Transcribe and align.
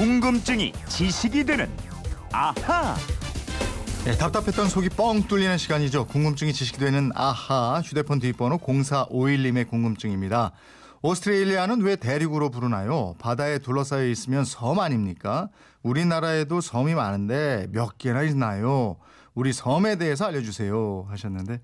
궁금증이 0.00 0.72
지식이 0.88 1.44
되는 1.44 1.68
아하. 2.32 2.96
네, 4.06 4.16
답답했던 4.16 4.70
속이 4.70 4.88
뻥 4.88 5.24
뚫리는 5.24 5.58
시간이죠. 5.58 6.06
궁금증이 6.06 6.54
지식이 6.54 6.78
되는 6.78 7.10
아하 7.14 7.82
휴대폰 7.84 8.18
뒷번호 8.18 8.56
0451님의 8.56 9.68
궁금증입니다. 9.68 10.52
오스트레일리아는 11.02 11.82
왜 11.82 11.96
대륙으로 11.96 12.48
부르나요? 12.48 13.14
바다에 13.18 13.58
둘러싸여 13.58 14.06
있으면 14.06 14.46
섬 14.46 14.78
아닙니까? 14.80 15.50
우리나라에도 15.82 16.62
섬이 16.62 16.94
많은데 16.94 17.66
몇 17.70 17.98
개나 17.98 18.22
있나요? 18.22 18.96
우리 19.34 19.52
섬에 19.52 19.96
대해서 19.96 20.26
알려주세요 20.26 21.06
하셨는데 21.08 21.60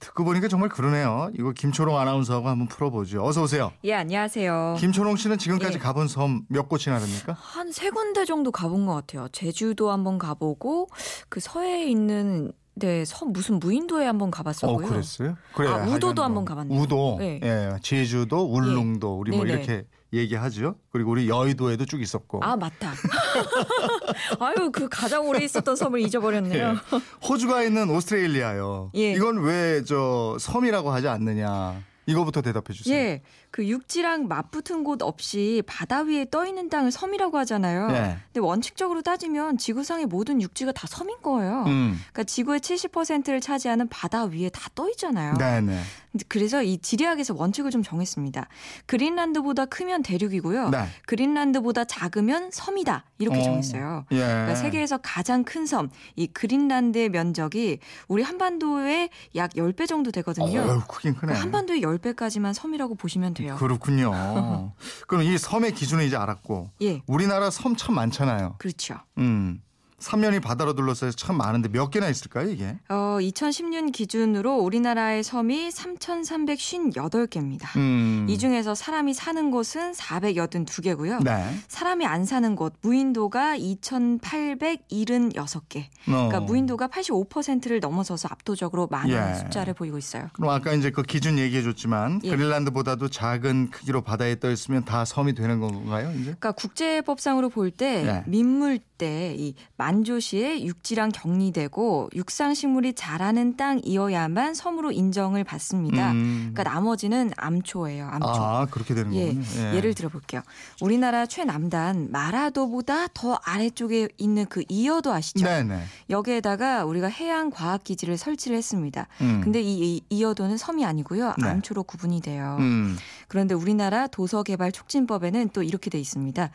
듣고 0.00 0.24
보니까 0.24 0.48
정말 0.48 0.68
그러네요. 0.68 1.30
이거 1.38 1.52
김초롱 1.52 1.96
아나운서하고 1.98 2.48
한번 2.48 2.66
풀어보죠. 2.68 3.24
어서 3.24 3.42
오세요. 3.42 3.72
예, 3.84 3.94
안녕하세요. 3.94 4.76
김초롱 4.78 5.16
씨는 5.16 5.38
지금까지 5.38 5.74
예. 5.74 5.78
가본 5.78 6.08
섬 6.08 6.44
몇 6.48 6.68
곳이나 6.68 6.98
됩니까? 6.98 7.36
한 7.38 7.70
세 7.72 7.90
군데 7.90 8.24
정도 8.24 8.50
가본 8.52 8.86
것 8.86 8.94
같아요. 8.94 9.28
제주도 9.32 9.90
한번 9.90 10.18
가보고 10.18 10.88
그 11.28 11.40
서해에 11.40 11.88
있는 11.88 12.52
네, 12.76 13.04
섬 13.04 13.32
무슨 13.32 13.60
무인도에 13.60 14.04
한번 14.04 14.28
어, 14.28 14.30
가봤었고요. 14.30 14.86
그랬어요? 14.88 15.36
그래. 15.54 15.68
아, 15.68 15.76
우도도 15.86 16.22
한번 16.22 16.34
뭐 16.34 16.44
가봤네요. 16.44 16.80
우도, 16.80 17.16
네. 17.20 17.40
예, 17.42 17.70
제주도, 17.82 18.42
울릉도, 18.52 19.16
우리 19.18 19.30
뭐 19.30 19.44
네네. 19.44 19.52
이렇게 19.58 19.84
얘기하죠. 20.12 20.74
그리고 20.90 21.12
우리 21.12 21.28
여의도에도 21.28 21.86
쭉 21.86 22.02
있었고. 22.02 22.40
아, 22.42 22.56
맞다. 22.56 22.92
아유, 24.40 24.70
그 24.72 24.88
가장 24.88 25.26
오래 25.26 25.42
있었던 25.44 25.76
섬을 25.76 26.00
잊어버렸네요. 26.00 26.68
예. 26.72 27.00
호주가 27.28 27.62
있는 27.62 27.90
오스트레일리아요. 27.90 28.90
예. 28.96 29.12
이건 29.12 29.38
왜 29.42 29.82
저 29.86 30.36
섬이라고 30.40 30.90
하지 30.90 31.08
않느냐? 31.08 31.82
이거부터 32.06 32.42
대답해 32.42 32.72
주세요. 32.72 32.94
예, 32.96 33.22
그 33.54 33.68
육지랑 33.68 34.26
맞붙은 34.26 34.82
곳 34.82 35.00
없이 35.00 35.62
바다 35.64 36.00
위에 36.00 36.26
떠 36.28 36.44
있는 36.44 36.68
땅을 36.68 36.90
섬이라고 36.90 37.38
하잖아요. 37.38 37.88
예. 37.92 38.16
근데 38.32 38.40
원칙적으로 38.40 39.00
따지면 39.02 39.58
지구상의 39.58 40.06
모든 40.06 40.42
육지가 40.42 40.72
다 40.72 40.88
섬인 40.88 41.18
거예요. 41.22 41.62
음. 41.68 41.96
그러니까 42.12 42.24
지구의 42.24 42.58
70%를 42.58 43.40
차지하는 43.40 43.86
바다 43.88 44.24
위에 44.24 44.48
다 44.48 44.64
떠 44.74 44.90
있잖아요. 44.90 45.34
네, 45.38 45.60
네. 45.60 45.80
그래서 46.28 46.62
이 46.62 46.78
지리학에서 46.78 47.34
원칙을 47.36 47.70
좀 47.70 47.82
정했습니다. 47.84 48.48
그린란드보다 48.86 49.66
크면 49.66 50.02
대륙이고요. 50.02 50.70
네. 50.70 50.86
그린란드보다 51.06 51.84
작으면 51.84 52.50
섬이다. 52.52 53.04
이렇게 53.18 53.38
어. 53.38 53.42
정했어요. 53.42 54.04
예. 54.12 54.16
그러니까 54.16 54.54
세계에서 54.56 54.98
가장 54.98 55.44
큰 55.44 55.66
섬, 55.66 55.90
이 56.16 56.26
그린란드의 56.26 57.10
면적이 57.10 57.78
우리 58.08 58.22
한반도의 58.22 59.10
약 59.36 59.52
10배 59.52 59.86
정도 59.86 60.10
되거든요. 60.10 60.60
어우, 60.60 60.80
크긴 60.88 61.12
크네. 61.14 61.20
그러니까 61.20 61.40
한반도의 61.42 61.82
10배까지만 61.82 62.52
섬이라고 62.52 62.94
보시면 62.96 63.34
돼요. 63.34 63.43
그렇군요. 63.56 64.72
그럼 65.06 65.22
이 65.24 65.36
섬의 65.38 65.72
기준을 65.72 66.04
이제 66.04 66.16
알았고 66.16 66.70
예. 66.82 67.02
우리나라 67.06 67.50
섬 67.50 67.76
참 67.76 67.94
많잖아요. 67.96 68.54
그렇죠. 68.58 68.96
음. 69.18 69.60
삼면이 69.98 70.40
바다로 70.40 70.74
둘러싸여서 70.74 71.16
참 71.16 71.36
많은데 71.36 71.68
몇 71.68 71.90
개나 71.90 72.08
있을까요, 72.08 72.50
이게? 72.50 72.76
어, 72.88 73.18
2010년 73.20 73.92
기준으로 73.92 74.56
우리나라의 74.58 75.22
섬이 75.22 75.68
3,358개입니다. 75.70 77.76
음. 77.76 78.26
이 78.28 78.38
중에서 78.38 78.74
사람이 78.74 79.14
사는 79.14 79.50
곳은 79.50 79.92
482개고요. 79.92 81.22
네. 81.22 81.58
사람이 81.68 82.06
안 82.06 82.24
사는 82.24 82.54
곳 82.56 82.74
무인도가 82.82 83.56
2,876개. 83.56 85.84
어. 86.08 86.10
그러니까 86.28 86.40
무인도가 86.40 86.88
85%를 86.88 87.80
넘어서서 87.80 88.28
압도적으로 88.30 88.88
많은 88.90 89.10
예. 89.10 89.34
숫자를 89.34 89.74
보이고 89.74 89.96
있어요. 89.96 90.28
그럼 90.32 90.50
아까 90.50 90.72
이제 90.72 90.90
그 90.90 91.02
기준 91.02 91.38
얘기해 91.38 91.62
줬지만 91.62 92.20
예. 92.24 92.30
그린란드보다도 92.30 93.08
작은 93.08 93.70
크기로 93.70 94.02
바다에 94.02 94.38
떠 94.38 94.50
있으면 94.50 94.84
다 94.84 95.04
섬이 95.04 95.34
되는 95.34 95.60
건가요, 95.60 96.10
이제? 96.12 96.22
그러니까 96.24 96.52
국제법상으로 96.52 97.48
볼때 97.48 98.04
예. 98.06 98.22
민물대 98.26 99.34
이 99.38 99.54
만조시에 99.84 100.64
육지랑 100.64 101.10
격리되고 101.10 102.08
육상 102.14 102.54
식물이 102.54 102.94
자라는 102.94 103.56
땅이어야만 103.58 104.54
섬으로 104.54 104.92
인정을 104.92 105.44
받습니다. 105.44 106.12
음. 106.12 106.52
그러니까 106.54 106.62
나머지는 106.62 107.32
암초예요. 107.36 108.06
암초. 108.06 108.28
아, 108.28 108.66
그렇게 108.70 108.94
되는 108.94 109.12
예, 109.14 109.26
거군요. 109.26 109.44
예. 109.58 109.76
예를 109.76 109.92
들어볼게요. 109.92 110.40
우리나라 110.80 111.26
최남단 111.26 112.08
마라도보다 112.10 113.08
더 113.08 113.38
아래쪽에 113.44 114.08
있는 114.16 114.46
그 114.46 114.64
이어도 114.70 115.12
아시죠? 115.12 115.44
네, 115.44 115.62
네. 115.62 115.82
여기에다가 116.08 116.86
우리가 116.86 117.08
해양 117.08 117.50
과학 117.50 117.84
기지를 117.84 118.16
설치를 118.16 118.56
했습니다. 118.56 119.06
음. 119.20 119.42
근데 119.44 119.60
이, 119.60 119.96
이 119.96 120.02
이어도는 120.08 120.56
섬이 120.56 120.84
아니고요. 120.86 121.34
네. 121.42 121.48
암초로 121.48 121.82
구분이 121.82 122.22
돼요. 122.22 122.56
음. 122.60 122.96
그런데 123.28 123.54
우리나라 123.54 124.06
도서개발 124.06 124.72
촉진법에는 124.72 125.50
또 125.52 125.62
이렇게 125.62 125.90
돼 125.90 125.98
있습니다. 125.98 126.50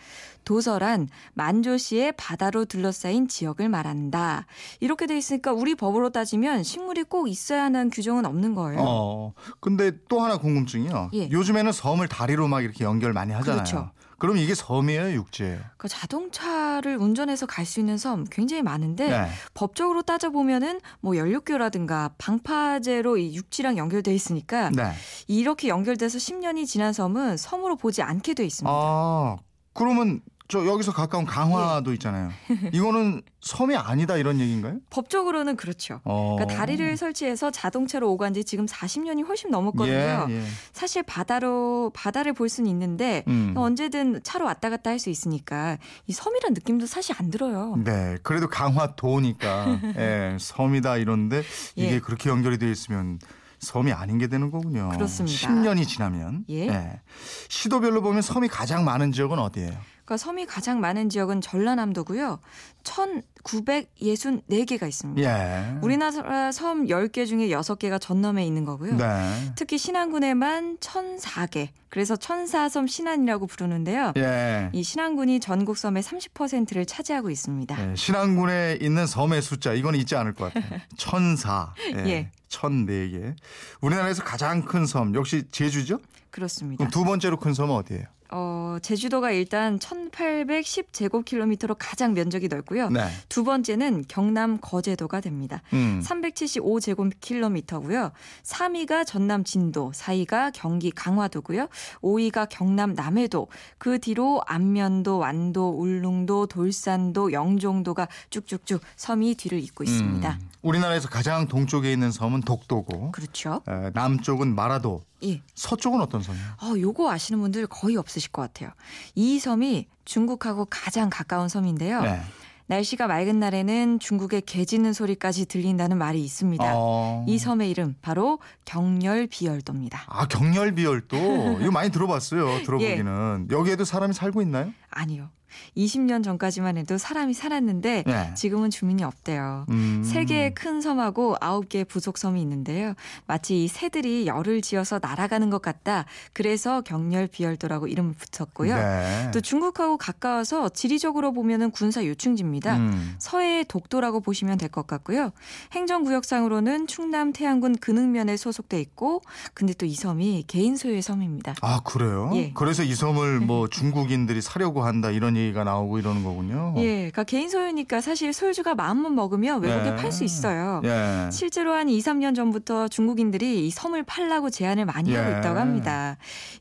도서란 0.46 1.10
만조시의 1.34 2.14
바다로 2.14 2.66
둘러싸인 2.66 3.19
지역을 3.28 3.70
말한다. 3.70 4.46
이렇게 4.80 5.06
돼 5.08 5.18
있으니까 5.18 5.52
우리 5.52 5.76
법으로 5.76 6.10
따지면 6.12 6.64
식물이 6.64 7.04
꼭 7.04 7.28
있어야 7.28 7.64
하는 7.64 7.90
규정은 7.90 8.26
없는 8.26 8.56
거예요. 8.56 8.80
어. 8.82 9.34
근데 9.60 9.92
또 10.08 10.22
하나 10.22 10.38
궁금증이요. 10.38 11.10
예. 11.14 11.30
요즘에는 11.32 11.72
섬을 11.72 12.08
다리로 12.08 12.48
막 12.48 12.62
이렇게 12.64 12.84
연결 12.86 13.14
많이 13.14 13.34
하잖아요. 13.34 13.64
그렇죠. 13.64 13.92
그럼 14.18 14.36
이게 14.36 14.54
섬이에요, 14.54 15.14
육지예요? 15.14 15.60
그 15.78 15.88
자동차를 15.88 16.98
운전해서 16.98 17.46
갈 17.46 17.66
수 17.66 17.80
있는 17.80 17.98
섬 17.98 18.26
굉장히 18.26 18.62
많은데 18.64 19.08
네. 19.10 19.28
법적으로 19.54 20.02
따져 20.02 20.30
보면은 20.30 20.82
뭐 21.00 21.16
연료교라든가 21.16 22.16
방파제로 22.18 23.18
이 23.18 23.34
육지랑 23.36 23.78
연결돼 23.78 24.14
있으니까 24.14 24.72
네. 24.72 24.92
이렇게 25.28 25.70
연결돼서 25.70 26.18
10년이 26.18 26.66
지난 26.66 26.92
섬은 26.92 27.38
섬으로 27.38 27.78
보지 27.78 28.02
않게 28.02 28.34
돼 28.34 28.44
있습니다. 28.46 28.70
아, 28.74 29.38
그러면 29.74 30.20
저 30.50 30.66
여기서 30.66 30.92
가까운 30.94 31.26
예. 31.26 31.28
강화도 31.30 31.94
있잖아요. 31.94 32.32
이거는 32.74 33.22
섬이 33.40 33.76
아니다 33.76 34.18
이런 34.18 34.40
얘기인가요? 34.40 34.80
법적으로는 34.90 35.56
그렇죠. 35.56 36.02
어. 36.04 36.38
그러니까 36.38 36.58
다리를 36.58 36.98
설치해서 36.98 37.52
자동차로 37.52 38.12
오간 38.12 38.34
지 38.34 38.44
지금 38.44 38.66
40년이 38.66 39.28
훨씬 39.28 39.52
넘었거든요. 39.52 39.94
예, 39.96 40.26
예. 40.28 40.44
사실 40.74 41.04
바다로 41.04 41.92
바다를 41.94 42.34
볼 42.34 42.50
수는 42.50 42.68
있는데 42.72 43.24
음. 43.28 43.54
언제든 43.56 44.22
차로 44.24 44.46
왔다 44.46 44.70
갔다 44.72 44.90
할 44.90 45.00
수 45.00 45.10
있으니까 45.10 45.78
이 46.08 46.12
섬이란 46.12 46.54
느낌도 46.56 46.86
사실 46.86 47.16
안 47.20 47.30
들어요. 47.30 47.78
네, 47.86 48.18
그래도 48.22 48.50
강화도니까 48.50 49.80
예, 49.98 50.36
섬이다 50.38 50.98
이런데 50.98 51.42
이게 51.76 51.94
예. 51.94 52.00
그렇게 52.00 52.30
연결이 52.30 52.58
되어 52.58 52.70
있으면 52.70 53.20
섬이 53.60 53.94
아닌 53.94 54.18
게 54.18 54.28
되는 54.28 54.52
거군요. 54.52 54.90
그렇습니다. 54.90 55.48
10년이 55.48 55.88
지나면 55.88 56.44
예. 56.50 57.00
시도별로 57.48 58.02
보면 58.02 58.22
섬이 58.22 58.48
가장 58.50 58.84
많은 58.84 59.12
지역은 59.14 59.38
어디예요? 59.40 59.78
그러니까 60.10 60.18
섬이 60.18 60.48
가장 60.48 60.82
많은 60.82 61.10
지역은 61.10 61.42
전라남도고요. 61.42 62.40
1,964개가 62.84 64.88
있습니다. 64.88 65.22
예. 65.22 65.78
우리나라 65.84 66.52
섬 66.52 66.88
10개 66.88 67.28
중에 67.28 67.50
6개가 67.50 68.02
전남에 68.02 68.44
있는 68.44 68.66
거고요. 68.66 68.98
네. 68.98 69.52
특히 69.56 69.78
신안군에만 69.78 70.78
1,004개. 70.78 71.68
그래서 71.90 72.16
천사섬 72.16 72.88
신안이라고 72.88 73.48
부르는데요. 73.48 74.14
예. 74.18 74.70
이 74.74 74.84
신안군이 74.84 75.40
전국 75.40 75.78
섬의 75.78 76.04
30%를 76.04 76.86
차지하고 76.86 77.30
있습니다. 77.32 77.92
예, 77.92 77.96
신안군에 77.96 78.78
있는 78.82 79.08
섬의 79.08 79.42
숫자 79.42 79.74
이건 79.74 79.96
잊지 79.96 80.16
않을 80.16 80.34
것 80.34 80.54
같아요. 80.54 80.80
천사, 80.98 81.74
예, 81.96 82.10
예. 82.10 82.30
천네 82.48 83.10
개. 83.10 83.34
우리나라에서 83.82 84.24
가장 84.24 84.64
큰 84.64 84.86
섬 84.86 85.14
역시 85.16 85.44
제주죠? 85.52 86.00
그렇습니다. 86.32 86.78
그럼 86.86 86.92
두 86.92 87.04
번째로 87.04 87.38
큰 87.38 87.54
섬은 87.54 87.76
어디예요? 87.76 88.04
어, 88.32 88.78
제주도가 88.84 89.32
일단 89.32 89.80
1,810제곱킬로미터로 89.80 91.76
가장 91.80 92.14
면적이 92.14 92.48
넓고요. 92.48 92.90
네. 92.90 93.08
두 93.28 93.44
번째는 93.44 94.06
경남 94.08 94.60
거제도가 94.62 95.20
됩니다. 95.20 95.64
음. 95.74 96.00
375제곱킬로미터고요. 96.06 98.12
3위가 98.44 99.08
전남 99.08 99.44
진도, 99.44 99.92
4위가 99.96 100.52
경기 100.54 100.92
강화도고요. 100.92 101.70
5위가 102.02 102.48
경남 102.50 102.94
남해도, 102.94 103.48
그 103.78 104.00
뒤로 104.00 104.42
안면도, 104.46 105.18
완도, 105.18 105.70
울릉도, 105.80 106.48
돌산도, 106.48 107.32
영종도가 107.34 108.08
쭉쭉쭉 108.30 108.82
섬이 108.96 109.36
뒤를 109.36 109.60
잇고 109.60 109.84
있습니다. 109.84 110.32
음. 110.32 110.50
우리나라에서 110.62 111.08
가장 111.08 111.48
동쪽에 111.48 111.92
있는 111.92 112.12
섬은 112.12 112.42
독도고 112.42 113.12
그렇죠? 113.12 113.62
에, 113.68 113.92
남쪽은 113.94 114.54
마라도, 114.54 115.04
예. 115.24 115.42
서쪽은 115.56 116.02
어떤 116.02 116.22
섬이에요? 116.22 116.46
어, 116.62 116.80
요거 116.80 117.12
아시는 117.12 117.40
분들 117.42 117.68
거의 117.68 117.96
없으실 117.96 118.32
것 118.32 118.42
같아요. 118.42 118.72
이 119.16 119.40
섬이 119.40 119.88
중국하고 120.06 120.66
가장 120.70 121.10
가까운 121.10 121.50
섬인데요. 121.50 122.02
네. 122.02 122.22
날씨가 122.70 123.08
맑은 123.08 123.40
날에는 123.40 123.98
중국의 123.98 124.44
개 124.44 124.64
짖는 124.64 124.94
소리까지 124.94 125.48
들린다는 125.48 125.98
말이 125.98 126.24
있습니다. 126.24 126.64
어. 126.76 127.26
이 127.28 127.40
섬의 127.40 127.68
이름 127.68 127.96
바로 128.04 128.38
경렬비열도입니다. 128.66 130.04
아 130.06 130.28
경렬비열도 130.28 131.18
이거 131.62 131.72
많이 131.72 131.90
들어봤어요. 131.90 132.62
들어보기는 132.66 133.48
예. 133.50 133.56
여기에도 133.56 133.86
사람이 133.86 134.14
살고 134.14 134.44
있나요? 134.44 134.72
아니요. 134.92 135.30
20년 135.76 136.24
전까지만 136.24 136.78
해도 136.78 137.00
사람이 137.00 137.34
살았는데 137.34 138.04
네. 138.06 138.34
지금은 138.36 138.70
주민이 138.70 139.04
없대요. 139.04 139.66
음. 139.70 140.04
세 140.06 140.24
개의 140.24 140.54
큰 140.54 140.80
섬하고 140.80 141.38
아홉 141.42 141.70
개의 141.70 141.86
부속 141.86 142.20
섬이 142.20 142.40
있는데요. 142.44 142.94
마치 143.26 143.64
이 143.64 143.68
새들이 143.68 144.28
열을 144.28 144.62
지어서 144.62 145.00
날아가는 145.02 145.50
것 145.50 145.60
같다. 145.64 146.06
그래서 146.34 146.82
경렬 146.82 147.26
비열도라고 147.26 147.88
이름을 147.88 148.14
붙였고요. 148.14 148.76
네. 148.76 149.32
또 149.34 149.42
중국하고 149.42 149.98
가까워서 149.98 150.70
지리적으로 150.70 151.34
보면은 151.34 151.72
군사 151.72 152.06
요충지입니다. 152.06 152.78
음. 152.78 153.16
서해의 153.18 153.66
독도라고 153.66 154.20
보시면 154.22 154.60
될 154.60 154.70
것 154.70 154.86
같고요. 154.86 155.32
행정구역상으로는 155.72 156.86
충남 156.86 157.34
태안군 157.34 157.78
근흥면에 157.78 158.38
소속돼 158.38 158.80
있고, 158.82 159.22
근데 159.56 159.74
또 159.74 159.88
이 159.90 159.96
섬이 159.96 160.44
개인 160.48 160.76
소유의 160.78 161.02
섬입니다. 161.02 161.56
아 161.62 161.80
그래요? 161.84 162.30
예. 162.36 162.52
그래서 162.54 162.84
이 162.84 162.94
섬을 162.94 163.40
뭐 163.40 163.68
중국인들이 163.68 164.40
사려고 164.44 164.79
한다 164.84 165.12
이런 165.12 165.36
얘기가 165.38 165.64
나오고 165.64 166.00
이러는 166.00 166.24
거군요. 166.24 166.74
예, 166.78 166.96
그러니까 166.96 167.24
개인 167.24 167.50
소유니까 167.50 168.02
사실 168.02 168.34
소유주가 168.34 168.76
마음만 168.76 169.16
먹으면 169.16 169.62
외국에 169.62 169.92
네. 169.92 169.96
팔수 169.96 170.24
있어요. 170.24 170.82
예. 170.86 171.30
실제로 171.32 171.74
한 171.74 171.90
2, 171.90 172.00
3년 172.00 172.36
전부터 172.36 172.88
중국인들이 172.88 173.68
이 173.68 173.70
섬을 173.70 174.04
팔라고 174.04 174.50
제안을 174.50 174.86
많이 174.86 175.14
하고 175.16 175.32
예. 175.32 175.38
있다고 175.40 175.60
합니다. 175.60 176.18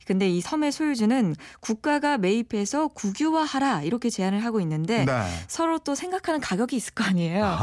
근데 0.06 0.28
이 0.28 0.40
섬의 0.40 0.72
소유주는 0.72 1.34
국가가 1.60 2.18
매입해서 2.18 2.88
국유화하라 2.88 3.82
이렇게 3.82 4.10
제안을 4.10 4.44
하고 4.44 4.60
있는데 4.60 5.04
네. 5.04 5.12
서로 5.46 5.78
또 5.78 5.94
생각하는 5.94 6.40
가격이 6.40 6.76
있을 6.76 6.94
거 6.94 7.04
아니에요. 7.04 7.56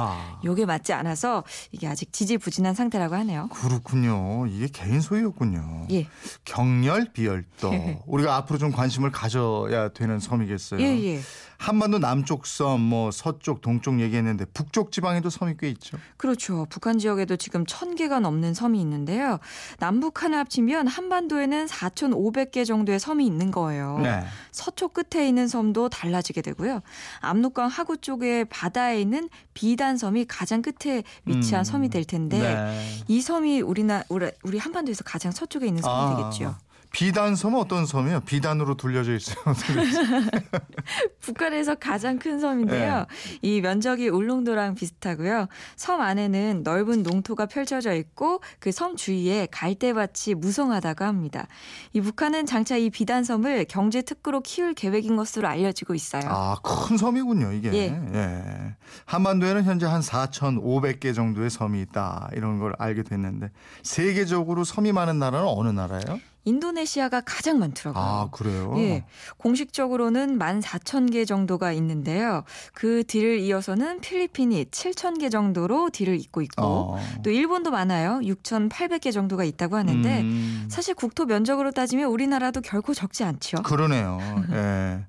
요게 0.44 0.66
맞지 0.66 0.94
않아서 0.94 1.44
이게 1.72 1.88
아직 1.88 2.13
지지부진한 2.13 2.74
상태라고 2.75 3.16
하네요. 3.16 3.50
그렇군요. 3.52 4.46
이게 4.48 4.68
개인 4.68 5.02
소유였군요. 5.02 5.88
예. 5.92 6.07
경렬 6.44 7.12
비열도 7.13 7.72
우리가 8.06 8.36
앞으로 8.36 8.60
좀 8.60 8.72
관심을 8.72 9.12
가져야 9.12 9.90
되는 9.90 10.19
섬이 10.19 10.44
겠어요. 10.45 10.80
예, 10.81 10.86
예. 10.86 11.21
한반도 11.57 12.00
남쪽 12.00 12.45
섬, 12.45 12.81
뭐 12.81 13.12
서쪽, 13.12 13.62
동쪽 13.62 14.00
얘기했는데 14.00 14.45
북쪽 14.53 14.92
지방에도 14.92 15.30
섬이 15.30 15.56
꽤 15.59 15.69
있죠. 15.69 15.97
그렇죠. 16.18 16.68
북한 16.69 17.00
지역에도 17.00 17.38
지금 17.38 17.65
천 17.65 17.95
개가 17.95 18.19
넘는 18.19 18.53
섬이 18.53 18.80
있는데요. 18.81 19.39
남북한을 19.80 20.38
합치면 20.38 20.88
한반도에는 20.88 21.65
4,500개 21.68 22.65
정도의 22.65 23.00
섬이 23.00 23.25
있는 23.25 23.51
거예요. 23.51 24.00
네. 24.00 24.24
서쪽 24.51 24.94
끝에 24.94 25.27
있는 25.27 25.47
섬도 25.47 25.89
달라지게 25.89 26.42
되고요. 26.42 26.81
압록강 27.21 27.68
하구 27.68 27.97
쪽에 27.97 28.44
바다에 28.44 29.00
있는 29.00 29.30
비단 29.53 29.97
섬이 29.97 30.25
가장 30.25 30.62
끝에 30.62 31.03
위치한 31.25 31.62
음. 31.62 31.63
섬이 31.63 31.89
될 31.89 32.03
텐데 32.03 32.39
네. 32.39 32.89
이 33.07 33.21
섬이 33.21 33.62
우리나 33.62 34.03
우리, 34.09 34.30
우리 34.44 34.57
한반도에서 34.57 35.03
가장 35.03 35.31
서쪽에 35.31 35.68
있는 35.68 35.81
섬이 35.81 35.95
아, 35.95 36.31
되겠죠. 36.31 36.56
비단 36.95 37.36
섬은 37.36 37.59
어떤 37.59 37.86
섬이에요? 37.86 38.21
비단으로 38.21 38.75
둘려져 38.77 39.13
있어요. 39.15 39.36
북한에서 41.19 41.75
가장 41.75 42.18
큰 42.18 42.39
섬인데요. 42.39 43.00
네. 43.00 43.39
이 43.42 43.59
면적이 43.59 44.07
울릉도랑 44.07 44.75
비슷하고요. 44.75 45.47
섬 45.75 46.00
안에는 46.00 46.62
넓은 46.63 47.03
농토가 47.03 47.47
펼쳐져 47.47 47.94
있고 47.95 48.39
그 48.59 48.71
섬 48.71 48.95
주위에 48.95 49.47
갈대밭이 49.51 50.36
무성하다고 50.38 51.06
합니다. 51.06 51.47
이 51.94 52.01
북한은 52.01 52.45
장차 52.45 52.77
이 52.77 52.89
비단 52.89 53.24
섬을 53.24 53.65
경제 53.69 54.01
특구로 54.01 54.42
키울 54.42 54.74
계획인 54.74 55.15
것으로 55.15 55.47
알려지고 55.47 55.95
있어요. 55.95 56.24
아, 56.27 56.56
큰 56.62 56.97
섬이군요, 56.97 57.51
이게. 57.53 57.74
예. 57.74 58.01
예. 58.13 58.75
한반도에는 59.06 59.63
현재 59.63 59.86
한 59.86 60.01
4,500개 60.01 61.13
정도의 61.15 61.50
섬이 61.50 61.81
있다. 61.81 62.30
이런 62.33 62.59
걸 62.59 62.74
알게 62.77 63.03
됐는데 63.03 63.50
세계적으로 63.83 64.63
섬이 64.63 64.92
많은 64.94 65.19
나라는 65.19 65.45
어느 65.47 65.69
나라예요? 65.69 66.19
인도네시아가 66.45 67.21
가장 67.21 67.59
많더라고요. 67.59 68.03
아, 68.03 68.30
그래요? 68.31 68.74
예. 68.77 69.03
공식적으로는 69.38 70.39
14,000개 70.39 71.27
정도가 71.27 71.74
있는데요. 71.74 72.44
그 72.74 73.03
뒤를 73.03 73.39
이어서는 73.39 74.00
필리핀이 74.00 74.65
7,000개 74.65 75.31
정도로 75.31 75.89
뒤를 75.89 76.19
잇고 76.19 76.42
있고 76.44 76.63
어. 76.63 77.00
또 77.24 77.31
일본도 77.31 77.71
많아요. 77.71 78.19
6,800개 78.24 79.12
정도가 79.12 79.44
있다고 79.44 79.75
하는데 79.75 80.21
음. 80.21 80.68
사실 80.69 80.94
국토 80.94 81.25
면적으로 81.25 81.71
따지면 81.71 82.09
우리나라도 82.09 82.62
결코 82.62 82.94
적지 82.94 83.24
않죠. 83.24 83.63
그러네요. 83.63 84.19
예. 84.53 85.06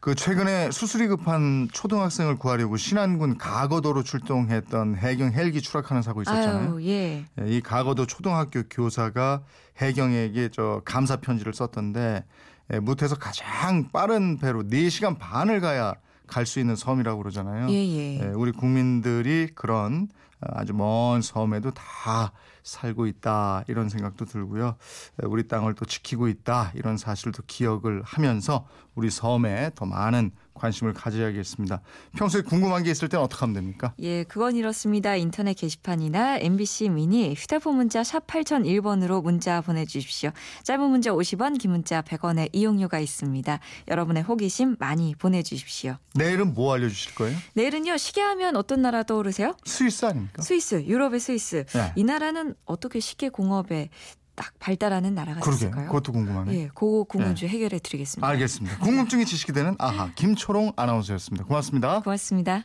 그 0.00 0.14
최근에 0.14 0.70
수술이 0.70 1.06
급한 1.08 1.68
초등학생을 1.72 2.36
구하려고 2.36 2.76
신안군 2.76 3.38
가거도로 3.38 4.02
출동했던 4.02 4.96
해경 4.96 5.32
헬기 5.32 5.60
추락하는 5.60 6.02
사고 6.02 6.22
있었잖아요. 6.22 6.72
아유, 6.74 6.86
예. 6.86 7.24
예, 7.40 7.46
이 7.46 7.60
가거도 7.60 8.06
초등학교 8.06 8.62
교사가 8.68 9.42
해경에게 9.80 10.50
저 10.52 10.82
감사 10.84 11.16
편지를 11.16 11.52
썼던데 11.54 12.24
예, 12.72 12.78
무태에서 12.78 13.16
가장 13.16 13.90
빠른 13.90 14.38
배로 14.38 14.62
4시간 14.62 15.18
반을 15.18 15.60
가야 15.60 15.94
갈 16.26 16.46
수 16.46 16.60
있는 16.60 16.76
섬이라고 16.76 17.18
그러잖아요. 17.22 17.68
예, 17.70 17.74
예. 17.74 18.20
예, 18.20 18.26
우리 18.34 18.52
국민들이 18.52 19.48
그런 19.54 20.06
어, 20.06 20.29
아주 20.40 20.72
먼 20.72 21.22
섬에도 21.22 21.70
다 21.70 22.32
살고 22.62 23.06
있다 23.06 23.64
이런 23.68 23.88
생각도 23.88 24.24
들고요. 24.24 24.76
예, 25.22 25.26
우리 25.26 25.48
땅을 25.48 25.74
또 25.74 25.84
지키고 25.84 26.28
있다 26.28 26.72
이런 26.74 26.96
사실도 26.96 27.42
기억을 27.46 28.02
하면서 28.04 28.66
우리 28.94 29.10
섬에 29.10 29.70
더 29.74 29.86
많은 29.86 30.32
관심을 30.54 30.92
가져야겠습니다. 30.92 31.80
평소에 32.16 32.42
궁금한 32.42 32.82
게 32.82 32.90
있을 32.90 33.08
때는 33.08 33.24
어떻게 33.24 33.40
하면 33.40 33.54
됩니까? 33.54 33.94
예, 34.00 34.24
그건 34.24 34.56
이렇습니다. 34.56 35.16
인터넷 35.16 35.54
게시판이나 35.54 36.38
MBC 36.38 36.90
미니 36.90 37.32
휴대폰 37.34 37.76
문자 37.76 38.04
샵 38.04 38.26
8001번으로 38.26 39.22
문자 39.22 39.62
보내주십시오. 39.62 40.30
짧은 40.64 40.90
문자 40.90 41.12
50원, 41.12 41.58
긴 41.58 41.70
문자 41.70 42.02
100원의 42.02 42.50
이용료가 42.52 42.98
있습니다. 42.98 43.58
여러분의 43.88 44.22
호기심 44.22 44.76
많이 44.78 45.14
보내주십시오. 45.14 45.96
내일은 46.14 46.52
뭐 46.52 46.74
알려주실 46.74 47.14
거예요? 47.14 47.38
내일은요, 47.54 47.96
시계하면 47.96 48.56
어떤 48.56 48.82
나라 48.82 49.02
떠오르세요? 49.02 49.54
스위스 49.64 50.04
아닙 50.04 50.29
니까? 50.30 50.42
스위스, 50.42 50.84
유럽의 50.86 51.20
스위스. 51.20 51.64
네. 51.66 51.92
이 51.96 52.04
나라는 52.04 52.54
어떻게 52.64 53.00
시계 53.00 53.28
공업에 53.28 53.90
딱 54.34 54.52
발달하는 54.58 55.14
나라가 55.14 55.40
그러게 55.40 55.66
있을까요? 55.66 55.86
그것도 55.86 56.12
궁금하네. 56.12 56.54
예, 56.54 56.68
그거 56.68 57.04
궁금증 57.04 57.48
해결해 57.48 57.78
드리겠습니다. 57.78 58.26
알겠습니다. 58.26 58.78
궁금증이 58.78 59.26
지식이 59.26 59.52
되는 59.52 59.74
아하 59.78 60.12
김초롱 60.14 60.72
아나운서였습니다. 60.76 61.44
고맙습니다. 61.44 62.00
고맙습니다. 62.00 62.64